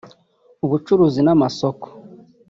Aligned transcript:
ubucuruzi 0.65 1.21
n’amasoko 1.23 1.85